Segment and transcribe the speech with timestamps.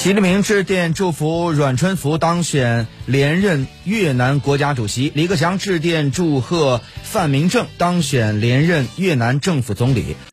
[0.00, 10.16] 习近平致电祝福阮春福当选连任越南国家主席李克强致电祝贺范明政当选连任越南政府总理。